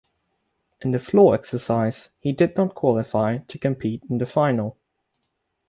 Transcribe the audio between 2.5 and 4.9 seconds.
not qualify to compete in the final.